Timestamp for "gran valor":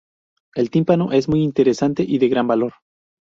2.27-2.73